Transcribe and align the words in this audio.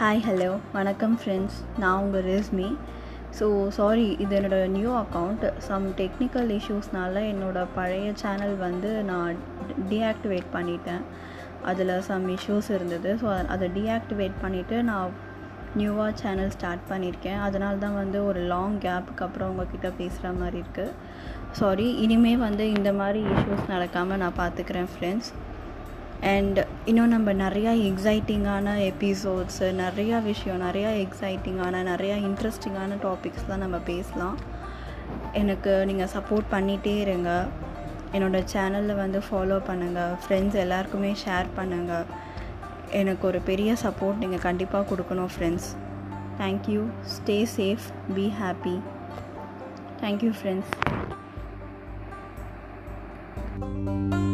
hi 0.00 0.20
hello 0.20 0.48
வணக்கம் 0.72 1.14
friends 1.16 1.56
நான் 1.78 2.00
உங்கள் 2.00 2.22
ரேஸ்மி 2.24 2.66
ஸோ 3.32 3.46
சாரி 3.68 4.04
இது 4.18 4.34
என்னோடய 4.36 4.66
நியூ 4.68 4.90
அக்கௌண்ட் 4.96 5.44
சம் 5.58 5.86
டெக்னிக்கல் 5.98 6.50
இஷ்யூஸ்னால 6.56 7.22
என்னோடய 7.30 7.72
பழைய 7.74 8.10
சேனல் 8.16 8.54
வந்து 8.56 8.90
நான் 9.02 9.40
டீஆக்டிவேட் 9.88 10.48
பண்ணிட்டேன் 10.52 11.02
அதில் 11.64 11.92
சம் 12.00 12.28
இஷ்யூஸ் 12.28 12.68
இருந்தது 12.70 13.12
ஸோ 13.20 13.26
அதை 13.48 13.68
டீஆக்டிவேட் 13.74 14.36
பண்ணிவிட்டு 14.42 14.78
நான் 14.82 15.16
நியூவாக 15.76 16.14
சேனல் 16.16 16.54
ஸ்டார்ட் 16.54 16.86
பண்ணியிருக்கேன் 16.88 17.40
அதனால 17.40 17.76
தான் 17.78 17.94
வந்து 17.94 18.20
ஒரு 18.24 18.42
லாங் 18.46 18.78
கேப்புக்கு 18.80 19.26
அப்புறம் 19.26 19.50
உங்ககிட்ட 19.50 19.90
பேசுகிற 19.96 20.32
மாதிரி 20.32 20.58
இருக்குது 20.58 20.94
சாரி 21.52 21.88
இனிமேல் 21.98 22.38
வந்து 22.38 22.66
இந்த 22.70 22.92
மாதிரி 22.92 23.22
இஷ்யூஸ் 23.32 23.70
நடக்காமல் 23.70 24.18
நான் 24.18 24.40
பார்த்துக்கிறேன் 24.40 24.90
ஃப்ரெண்ட்ஸ் 24.94 25.30
அண்ட் 26.20 26.66
இன்னும் 26.84 27.08
நம்ம 27.08 27.32
நிறையா 27.32 27.72
எக்ஸைட்டிங்கான 27.88 28.68
எபிசோட்ஸு 28.82 29.66
நிறையா 29.78 30.22
விஷயம் 30.22 30.62
நிறையா 30.62 31.06
எக்ஸைட்டிங்கான 31.06 31.82
நிறையா 31.82 32.16
இன்ட்ரெஸ்டிங்கான 32.28 32.98
தான் 33.48 33.58
நம்ம 33.58 33.78
பேசலாம் 33.78 34.36
எனக்கு 35.32 35.86
நீங்கள் 35.86 36.12
சப்போர்ட் 36.14 36.48
பண்ணிகிட்டே 36.50 36.96
இருங்க 37.00 37.46
என்னோடய 38.12 38.48
சேனலில் 38.52 38.96
வந்து 38.96 39.18
ஃபாலோ 39.18 39.58
பண்ணுங்கள் 39.66 40.14
ஃப்ரெண்ட்ஸ் 40.22 40.54
எல்லாருக்குமே 40.54 41.12
ஷேர் 41.26 41.48
பண்ணுங்கள் 41.56 42.06
எனக்கு 42.90 43.26
ஒரு 43.26 43.40
பெரிய 43.40 43.76
சப்போர்ட் 43.82 44.16
நீங்கள் 44.16 44.38
கண்டிப்பாக 44.38 44.94
கொடுக்கணும் 44.94 45.32
friends 45.36 45.70
thank you 46.38 46.88
stay 47.16 47.46
safe 47.56 48.14
be 48.14 48.32
happy 48.40 48.80
thank you 50.02 50.32
friends 50.40 50.72
thank 53.60 54.14
you 54.14 54.27